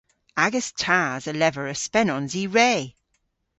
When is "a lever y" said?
1.31-1.77